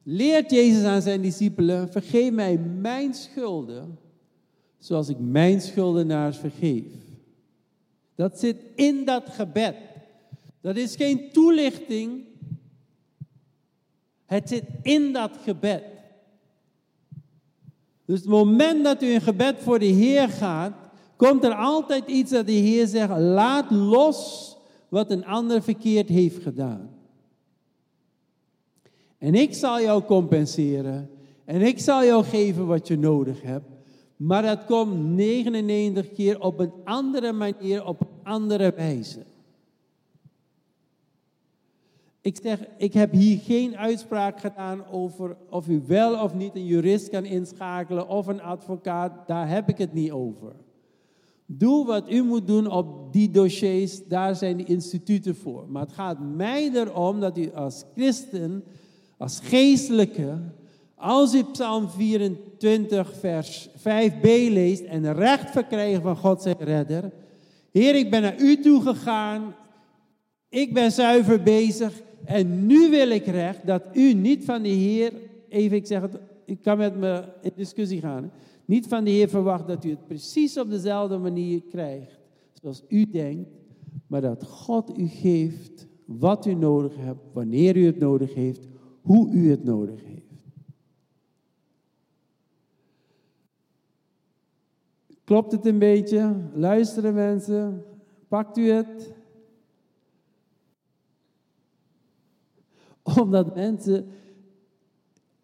[0.04, 4.00] leert Jezus aan zijn discipelen: vergeef mij mijn schulden,
[4.78, 6.94] zoals ik mijn schuldenaars vergeef.
[8.16, 9.76] Dat zit in dat gebed.
[10.62, 12.24] Dat is geen toelichting.
[14.26, 15.84] Het zit in dat gebed.
[18.06, 20.74] Dus het moment dat u in gebed voor de Heer gaat,
[21.16, 24.56] komt er altijd iets dat de Heer zegt: laat los
[24.90, 26.99] wat een ander verkeerd heeft gedaan.
[29.20, 31.10] En ik zal jou compenseren.
[31.46, 33.70] En ik zal jou geven wat je nodig hebt.
[34.16, 39.20] Maar dat komt 99 keer op een andere manier, op een andere wijze.
[42.22, 46.66] Ik zeg, ik heb hier geen uitspraak gedaan over of u wel of niet een
[46.66, 49.28] jurist kan inschakelen of een advocaat.
[49.28, 50.56] Daar heb ik het niet over.
[51.46, 55.66] Doe wat u moet doen op die dossiers, daar zijn de instituten voor.
[55.70, 58.64] Maar het gaat mij erom dat u als christen
[59.20, 60.38] als geestelijke,
[60.96, 67.12] als u Psalm 24, vers 5b leest en recht verkrijgen van God zijn redder.
[67.72, 69.56] Heer, ik ben naar u toe gegaan.
[70.50, 72.02] Ik ben zuiver bezig.
[72.26, 75.14] En nu wil ik recht dat u niet van de Heer,
[75.50, 78.32] even ik zeg het, ik kan met me in discussie gaan.
[78.66, 82.20] Niet van de Heer verwacht dat u het precies op dezelfde manier krijgt.
[82.62, 83.50] Zoals u denkt.
[84.08, 88.69] Maar dat God u geeft wat u nodig hebt, wanneer u het nodig heeft,
[89.02, 90.20] hoe u het nodig heeft.
[95.24, 96.36] Klopt het een beetje?
[96.54, 97.86] Luisteren mensen?
[98.28, 99.14] Pakt u het?
[103.22, 104.08] Omdat mensen,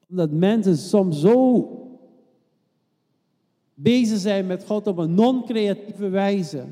[0.10, 1.70] omdat mensen soms zo
[3.74, 6.66] bezig zijn met God op een non-creatieve wijze.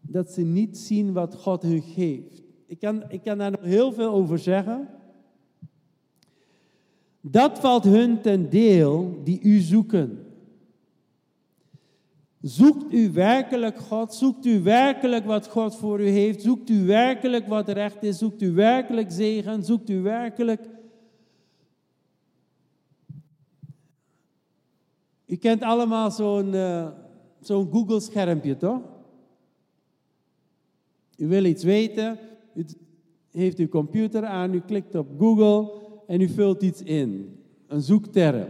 [0.00, 3.92] Dat ze niet zien wat God hun geeft ik kan, ik kan daar nog heel
[3.92, 4.88] veel over zeggen.
[7.20, 10.26] Dat valt hun ten deel die u zoeken.
[12.40, 14.14] Zoekt u werkelijk God?
[14.14, 16.42] Zoekt u werkelijk wat God voor u heeft?
[16.42, 18.18] Zoekt u werkelijk wat recht is?
[18.18, 19.64] Zoekt u werkelijk zegen?
[19.64, 20.68] Zoekt u werkelijk.
[25.26, 26.88] U kent allemaal zo'n uh,
[27.40, 28.82] zo'n Google-schermpje, toch?
[31.16, 32.18] U wil iets weten,
[32.58, 32.64] u
[33.30, 35.72] heeft uw computer aan, u klikt op Google
[36.06, 37.38] en u vult iets in.
[37.66, 38.48] Een zoekterm.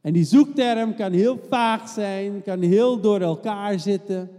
[0.00, 4.30] En die zoekterm kan heel vaag zijn, kan heel door elkaar zitten.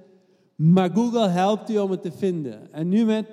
[0.56, 2.74] Maar Google helpt u om het te vinden.
[2.74, 3.26] En nu met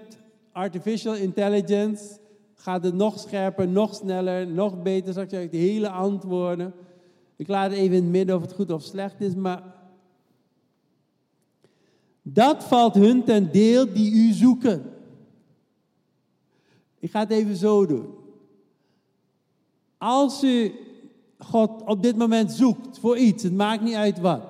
[0.53, 2.19] artificial intelligence
[2.55, 5.11] gaat het nog scherper, nog sneller, nog beter.
[5.11, 6.73] Straks krijg ik de hele antwoorden.
[7.37, 9.63] Ik laat even in het midden of het goed of slecht is, maar
[12.23, 14.92] dat valt hun ten deel die u zoeken.
[17.03, 18.15] Ik ga het even zo doen.
[19.99, 20.73] Als u
[21.39, 24.43] God op dit moment zoekt voor iets, het maakt niet uit wat.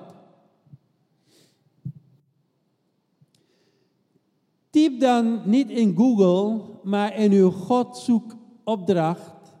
[4.69, 9.55] Typ dan niet in Google, maar in uw Godzoekopdracht.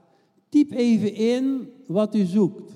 [0.49, 2.71] Typ even in wat u zoekt.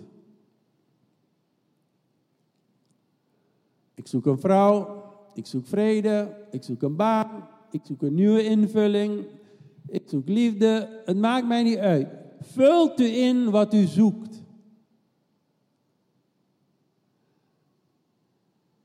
[3.96, 5.04] Ik zoek een vrouw,
[5.34, 9.26] ik zoek vrede, ik zoek een baan, ik zoek een nieuwe invulling,
[9.90, 11.02] ik zoek liefde.
[11.06, 12.08] Het maakt mij niet uit.
[12.42, 14.42] Vult u in wat u zoekt.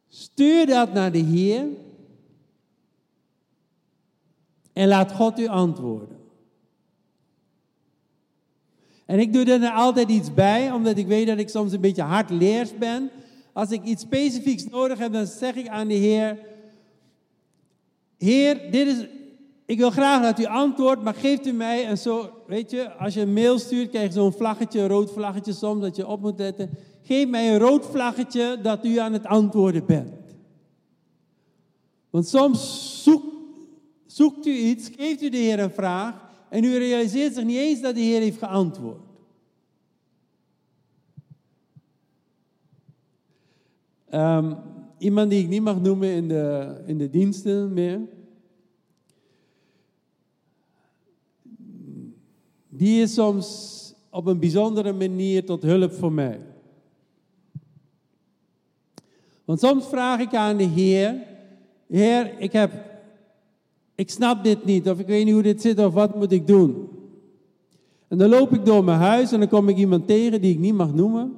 [0.08, 1.66] Stuur dat naar de Heer.
[4.72, 6.20] En laat God u antwoorden.
[9.06, 12.02] En ik doe er altijd iets bij, omdat ik weet dat ik soms een beetje
[12.02, 13.10] hardleers ben.
[13.52, 16.38] Als ik iets specifieks nodig heb, dan zeg ik aan de Heer:
[18.18, 19.06] Heer, dit is,
[19.72, 23.14] ik wil graag dat u antwoordt, maar geeft u mij en zo, weet je, als
[23.14, 26.20] je een mail stuurt, krijg je zo'n vlaggetje, een rood vlaggetje soms, dat je op
[26.20, 26.70] moet letten.
[27.02, 30.14] Geef mij een rood vlaggetje dat u aan het antwoorden bent.
[32.10, 33.02] Want soms
[34.06, 36.14] zoekt u iets, geeft u de Heer een vraag
[36.48, 39.02] en u realiseert zich niet eens dat de Heer heeft geantwoord.
[44.08, 44.54] Ehm,
[44.98, 48.00] iemand die ik niet mag noemen in de, in de diensten meer.
[52.82, 53.46] Die is soms
[54.10, 56.40] op een bijzondere manier tot hulp voor mij.
[59.44, 61.22] Want soms vraag ik aan de Heer,
[61.86, 62.72] Heer, ik heb,
[63.94, 66.46] ik snap dit niet, of ik weet niet hoe dit zit, of wat moet ik
[66.46, 66.88] doen?
[68.08, 70.58] En dan loop ik door mijn huis en dan kom ik iemand tegen die ik
[70.58, 71.36] niet mag noemen.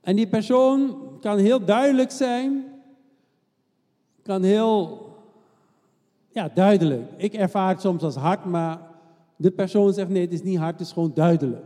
[0.00, 2.64] En die persoon kan heel duidelijk zijn,
[4.22, 5.09] kan heel
[6.32, 7.10] ja, duidelijk.
[7.16, 8.80] Ik ervaar het soms als hard, maar
[9.36, 11.64] de persoon zegt nee, het is niet hard, het is gewoon duidelijk.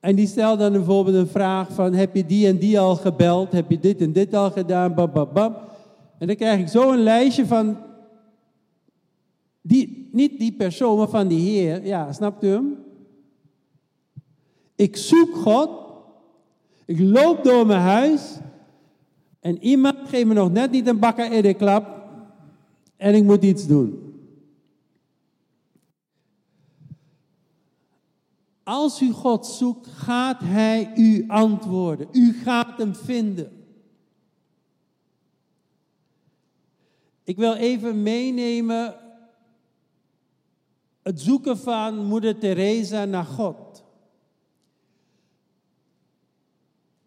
[0.00, 3.52] En die stelt dan bijvoorbeeld een vraag van, heb je die en die al gebeld?
[3.52, 4.94] Heb je dit en dit al gedaan?
[4.94, 5.56] Bam, bam, bam.
[6.18, 7.76] En dan krijg ik zo een lijstje van,
[9.60, 11.86] die, niet die persoon, maar van die Heer.
[11.86, 12.78] Ja, snapt u hem?
[14.76, 15.70] Ik zoek God.
[16.84, 18.36] Ik loop door mijn huis.
[19.40, 21.95] En iemand geeft me nog net niet een bakker in de klap.
[22.96, 24.06] En ik moet iets doen.
[28.62, 32.08] Als u God zoekt, gaat Hij u antwoorden.
[32.12, 33.64] U gaat Hem vinden.
[37.24, 38.96] Ik wil even meenemen
[41.02, 43.84] het zoeken van moeder Teresa naar God.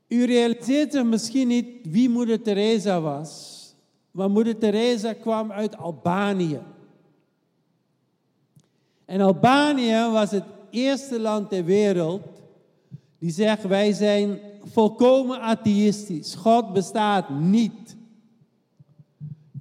[0.08, 3.58] U realiseert zich misschien niet wie moeder Teresa was.
[4.11, 6.59] Maar moeder Teresa kwam uit Albanië.
[9.05, 12.21] En Albanië was het eerste land ter wereld
[13.19, 16.35] die zegt wij zijn volkomen atheïstisch.
[16.35, 17.97] God bestaat niet.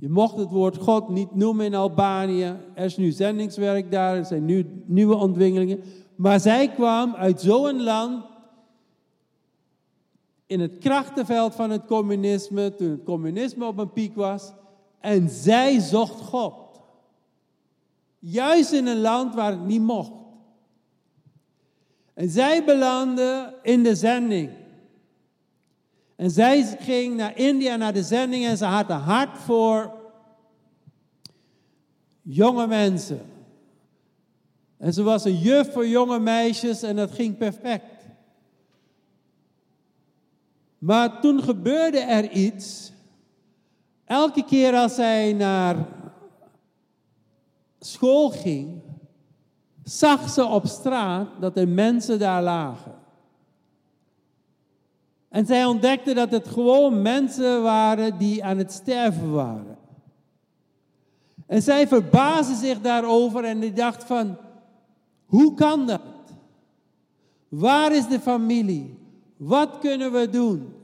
[0.00, 2.56] Je mocht het woord God niet noemen in Albanië.
[2.74, 5.80] Er is nu zendingswerk daar, er zijn nu nieuwe ontwikkelingen.
[6.16, 8.24] Maar zij kwam uit zo'n land
[10.48, 14.52] in het krachtenveld van het communisme, toen het communisme op een piek was.
[15.00, 16.54] En zij zocht God.
[18.18, 20.12] Juist in een land waar het niet mocht.
[22.14, 24.50] En zij belandde in de zending.
[26.16, 29.92] En zij ging naar India, naar de zending, en ze had een hart voor
[32.22, 33.20] jonge mensen.
[34.76, 37.97] En ze was een juf voor jonge meisjes en dat ging perfect.
[40.78, 42.92] Maar toen gebeurde er iets.
[44.04, 45.86] Elke keer als zij naar
[47.78, 48.80] school ging,
[49.82, 52.94] zag ze op straat dat er mensen daar lagen.
[55.28, 59.78] En zij ontdekte dat het gewoon mensen waren die aan het sterven waren.
[61.46, 64.36] En zij verbaasde zich daarover en die dacht van,
[65.26, 66.00] hoe kan dat?
[67.48, 68.98] Waar is de familie?
[69.38, 70.74] Wat kunnen we doen?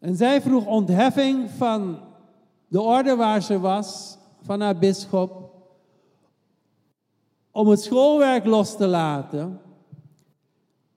[0.00, 2.00] En zij vroeg ontheffing van
[2.68, 5.50] de orde waar ze was, van haar bisschop
[7.50, 9.60] om het schoolwerk los te laten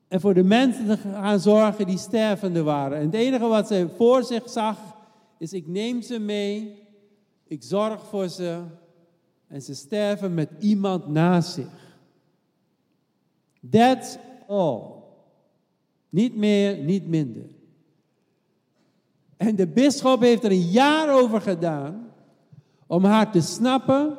[0.07, 2.97] en voor de mensen te gaan zorgen die stervende waren.
[2.97, 4.77] En het enige wat ze voor zich zag
[5.37, 6.81] is ik neem ze mee,
[7.47, 8.61] ik zorg voor ze
[9.47, 11.97] en ze sterven met iemand naast zich.
[13.69, 14.92] That's all.
[16.13, 17.45] Niet meer, niet minder.
[19.37, 22.07] En de bisschop heeft er een jaar over gedaan
[22.87, 24.17] om haar te snappen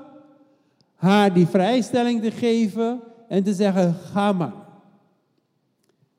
[0.95, 4.55] haar die vrijstelling te geven en te zeggen, ga maar.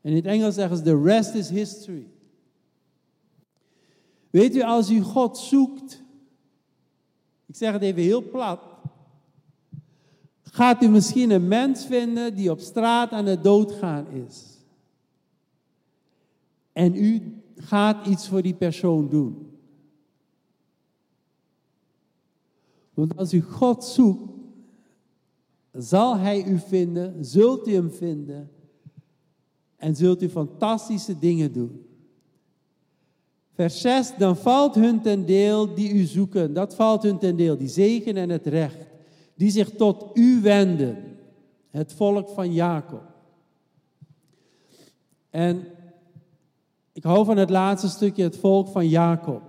[0.02, 2.08] En in het Engels zeggen ze, the rest is history.
[4.30, 6.04] Weet u, als u God zoekt,
[7.46, 8.60] ik zeg het even heel plat,
[10.44, 14.55] gaat u misschien een mens vinden die op straat aan het doodgaan is.
[16.76, 19.52] En u gaat iets voor die persoon doen.
[22.94, 24.32] Want als u God zoekt,
[25.72, 28.52] zal hij u vinden, zult u hem vinden
[29.76, 31.86] en zult u fantastische dingen doen.
[33.54, 37.58] Vers 6, dan valt hun ten deel die u zoeken, dat valt hun ten deel,
[37.58, 38.88] die zegen en het recht,
[39.36, 41.18] die zich tot u wenden,
[41.70, 43.04] het volk van Jacob.
[45.30, 45.64] En
[46.96, 49.42] ik hou van het laatste stukje, het volk van Jacob.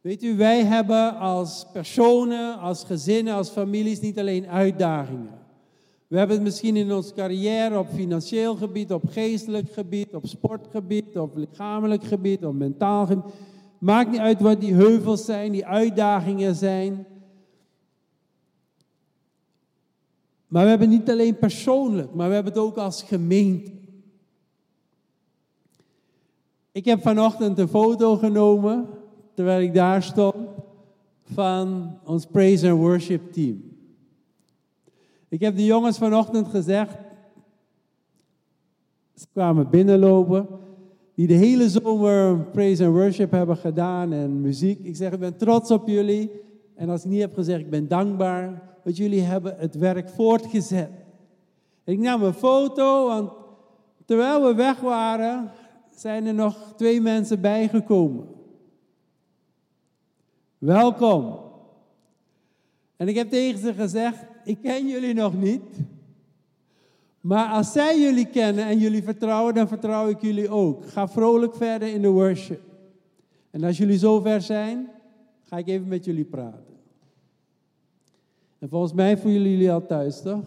[0.00, 5.38] Weet u, wij hebben als personen, als gezinnen, als families niet alleen uitdagingen.
[6.06, 11.18] We hebben het misschien in onze carrière op financieel gebied, op geestelijk gebied, op sportgebied,
[11.18, 13.32] op lichamelijk gebied, op mentaal gebied.
[13.78, 17.06] Maakt niet uit wat die heuvels zijn, die uitdagingen zijn.
[20.46, 23.84] Maar we hebben het niet alleen persoonlijk, maar we hebben het ook als gemeente.
[26.76, 28.86] Ik heb vanochtend een foto genomen,
[29.34, 30.48] terwijl ik daar stond,
[31.32, 33.62] van ons praise and worship team.
[35.28, 36.96] Ik heb de jongens vanochtend gezegd,
[39.14, 40.46] ze kwamen binnenlopen,
[41.14, 44.78] die de hele zomer praise and worship hebben gedaan en muziek.
[44.82, 46.30] Ik zeg, ik ben trots op jullie.
[46.74, 50.90] En als ik niet heb gezegd, ik ben dankbaar, want jullie hebben het werk voortgezet.
[51.84, 53.30] Ik nam een foto, want
[54.04, 55.50] terwijl we weg waren,
[56.00, 58.26] zijn er nog twee mensen bijgekomen.
[60.58, 61.38] Welkom.
[62.96, 65.62] En ik heb tegen ze gezegd, ik ken jullie nog niet.
[67.20, 70.86] Maar als zij jullie kennen en jullie vertrouwen, dan vertrouw ik jullie ook.
[70.86, 72.60] Ga vrolijk verder in de worship.
[73.50, 74.90] En als jullie zover zijn,
[75.42, 76.74] ga ik even met jullie praten.
[78.58, 80.44] En volgens mij voelen jullie al thuis, toch?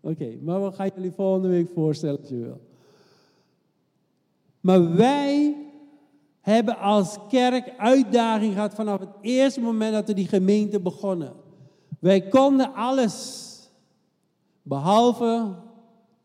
[0.00, 2.60] Oké, maar we gaan jullie volgende week voorstellen als je wil.
[4.66, 5.56] Maar wij
[6.40, 11.32] hebben als kerk uitdaging gehad vanaf het eerste moment dat we die gemeente begonnen.
[11.98, 13.44] Wij konden alles,
[14.62, 15.54] behalve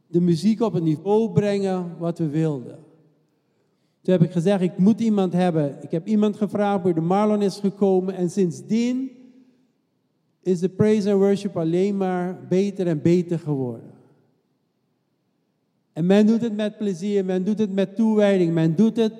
[0.08, 2.80] de muziek op het niveau brengen wat we wilden.
[4.02, 5.78] Toen heb ik gezegd, ik moet iemand hebben.
[5.82, 9.12] Ik heb iemand gevraagd, de Marlon is gekomen en sindsdien
[10.42, 14.01] is de praise and worship alleen maar beter en beter geworden.
[15.94, 19.14] En men doet het met plezier, men doet het met toewijding, men doet het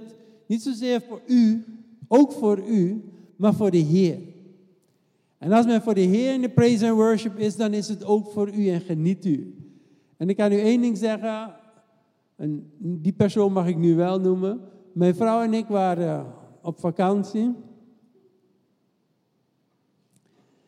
[0.46, 1.66] niet zozeer voor u,
[2.08, 3.04] ook voor u,
[3.36, 4.18] maar voor de Heer.
[5.38, 8.06] En als men voor de Heer in de praise and worship is, dan is het
[8.06, 9.56] ook voor u en geniet u.
[10.18, 11.54] En ik kan u één ding zeggen,
[12.36, 14.60] en die persoon mag ik nu wel noemen.
[14.94, 16.26] Mijn vrouw en ik waren
[16.62, 17.56] op vakantie.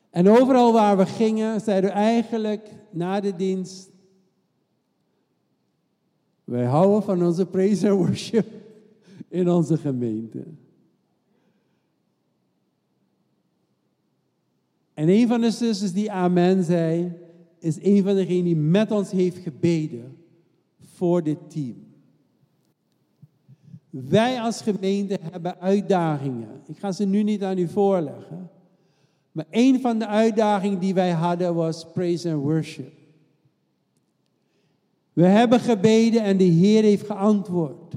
[0.10, 3.89] En overal waar we gingen, zeiden we eigenlijk na de dienst:
[6.44, 8.48] Wij houden van onze praise and worship
[9.28, 10.44] in onze gemeente.
[14.94, 17.12] En een van de zusters die amen zei,
[17.60, 20.18] is een van degenen die met ons heeft gebeden
[20.80, 21.76] voor dit team.
[23.89, 26.62] Wij als gemeente hebben uitdagingen.
[26.68, 28.50] Ik ga ze nu niet aan u voorleggen.
[29.32, 33.03] Maar een van de uitdagingen die wij hadden was praise and worship.
[35.14, 37.93] We hebben gebeden en de Heer heeft geantwoord.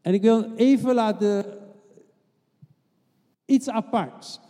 [0.00, 1.44] En ik wil even laten
[3.44, 4.40] iets aparts.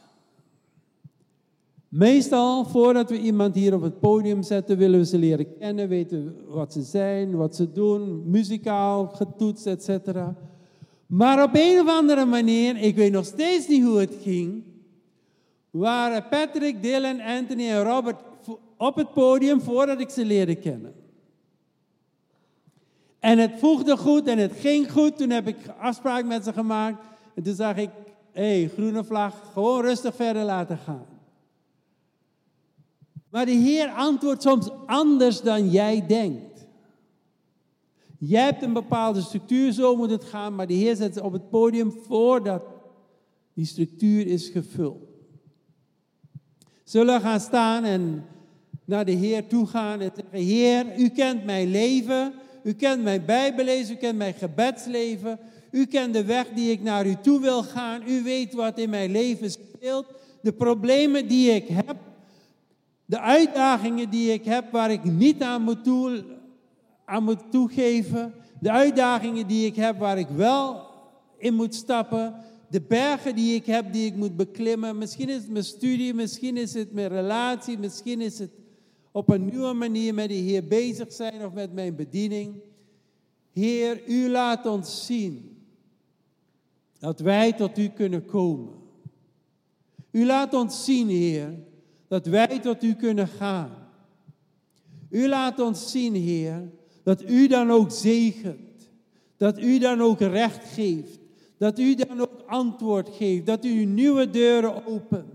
[1.89, 6.37] Meestal, voordat we iemand hier op het podium zetten, willen we ze leren kennen, weten
[6.47, 9.89] wat ze zijn, wat ze doen, muzikaal, getoetst, etc.
[11.07, 14.63] Maar op een of andere manier, ik weet nog steeds niet hoe het ging,
[15.71, 18.17] waren Patrick, Dylan, Anthony en Robert
[18.77, 20.95] op het podium voordat ik ze leerde kennen.
[23.19, 25.17] En het voegde goed en het ging goed.
[25.17, 27.05] Toen heb ik afspraak met ze gemaakt.
[27.35, 27.91] En toen zag ik,
[28.33, 31.07] hé, hey, groene vlag, gewoon rustig verder laten gaan.
[33.31, 36.67] Maar de Heer antwoordt soms anders dan jij denkt.
[38.19, 41.33] Jij hebt een bepaalde structuur, zo moet het gaan, maar de Heer zet ze op
[41.33, 42.63] het podium voordat
[43.55, 45.03] die structuur is gevuld.
[46.85, 48.25] Zullen we gaan staan en
[48.85, 52.33] naar de Heer toe gaan en zeggen: Heer, u kent mijn leven,
[52.63, 55.39] u kent mijn Bijbellezen, u kent mijn gebedsleven,
[55.71, 58.91] u kent de weg die ik naar u toe wil gaan, u weet wat in
[58.91, 60.07] mijn leven speelt,
[60.43, 61.97] de problemen die ik heb.
[63.07, 66.25] De uitdagingen die ik heb waar ik niet aan moet, toe,
[67.05, 68.35] aan moet toegeven.
[68.61, 70.87] De uitdagingen die ik heb waar ik wel
[71.39, 72.35] in moet stappen.
[72.71, 74.99] De bergen die ik heb die ik moet beklimmen.
[74.99, 78.51] Misschien is het mijn studie, misschien is het mijn relatie, misschien is het
[79.15, 82.55] op een nieuwe manier met de Heer bezig zijn of met mijn bediening.
[83.53, 85.57] Heer, u laat ons zien
[86.99, 88.73] dat wij tot u kunnen komen.
[90.11, 91.55] U laat ons zien, Heer,
[92.09, 93.71] dat wij tot u kunnen gaan.
[95.09, 96.71] U laat ons zien, Heer,
[97.03, 98.91] dat u dan ook zegent.
[99.37, 101.19] Dat u dan ook recht geeft.
[101.57, 103.47] Dat u dan ook antwoord geeft.
[103.47, 105.34] Dat u nieuwe deuren opent.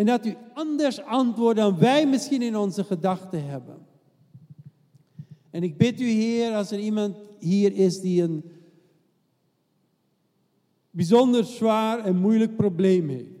[0.00, 3.86] En dat u anders antwoordt dan wij misschien in onze gedachten hebben.
[5.50, 8.44] En ik bid u, Heer, als er iemand hier is die een
[10.90, 13.40] bijzonder zwaar en moeilijk probleem heeft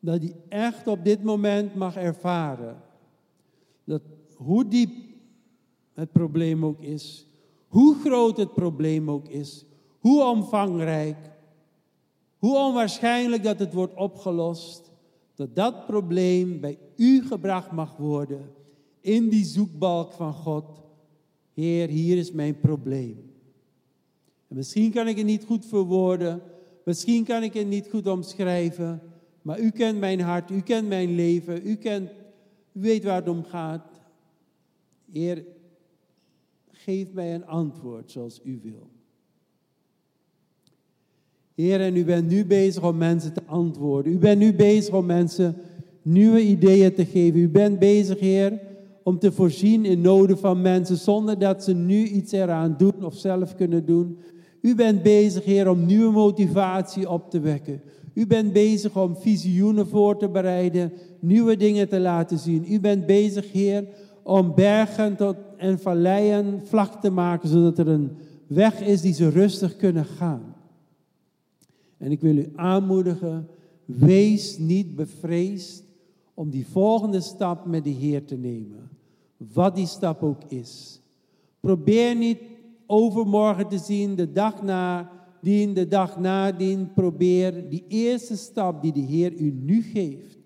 [0.00, 2.82] dat hij echt op dit moment mag ervaren.
[3.84, 4.02] Dat
[4.34, 4.92] hoe diep
[5.92, 7.26] het probleem ook is,
[7.68, 9.64] hoe groot het probleem ook is,
[9.98, 11.16] hoe omvangrijk,
[12.44, 14.92] hoe onwaarschijnlijk dat het wordt opgelost,
[15.34, 18.50] Dat dat probleem bij u gebracht mag worden
[19.00, 20.82] in die zoekbalk van God.
[21.54, 23.32] Heer, hier is mijn probleem.
[24.48, 26.42] En misschien kan ik het niet goed verwoorden,
[26.84, 29.02] misschien kan ik het niet goed omschrijven,
[29.42, 32.10] maar u kent mijn hart, u kent mijn leven, u, kent,
[32.72, 34.00] u weet waar het om gaat.
[35.12, 35.44] Heer,
[36.70, 38.93] geef mij een antwoord zoals u wil.
[41.54, 44.12] Heer, en u bent nu bezig om mensen te antwoorden.
[44.12, 45.56] U bent nu bezig om mensen
[46.02, 47.40] nieuwe ideeën te geven.
[47.40, 48.60] U bent bezig, Heer,
[49.02, 53.14] om te voorzien in noden van mensen zonder dat ze nu iets eraan doen of
[53.14, 54.18] zelf kunnen doen.
[54.60, 57.80] U bent bezig, Heer, om nieuwe motivatie op te wekken.
[58.14, 62.64] U bent bezig om visioenen voor te bereiden, nieuwe dingen te laten zien.
[62.72, 63.84] U bent bezig, Heer,
[64.22, 68.10] om bergen tot en valleien vlak te maken, zodat er een
[68.46, 70.53] weg is die ze rustig kunnen gaan.
[72.04, 73.48] En ik wil u aanmoedigen,
[73.84, 75.84] wees niet bevreesd
[76.34, 78.90] om die volgende stap met de Heer te nemen.
[79.36, 81.00] Wat die stap ook is.
[81.60, 82.38] Probeer niet
[82.86, 86.92] overmorgen te zien, de dag na dien, de dag nadien.
[86.92, 90.38] Probeer die eerste stap die de Heer u nu geeft,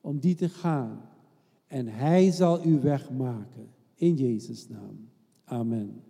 [0.00, 1.00] om die te gaan.
[1.66, 3.68] En Hij zal u wegmaken.
[3.94, 5.08] In Jezus' naam.
[5.44, 6.02] Amen.